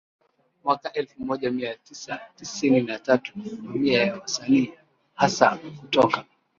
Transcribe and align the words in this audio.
mwaka 0.63 0.93
elfu 0.93 1.23
moja 1.25 1.51
mia 1.51 1.75
tisa 1.77 2.19
tisini 2.35 2.81
na 2.81 2.99
tatu 2.99 3.33
Mamia 3.61 4.03
ya 4.05 4.17
wasanii 4.19 4.73
hasa 5.13 5.57
kutoka 5.57 6.25